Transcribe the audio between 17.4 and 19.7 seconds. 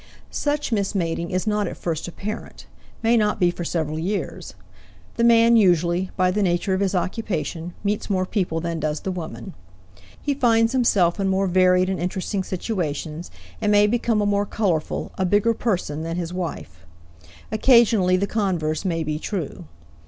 Occasionally the converse may be true.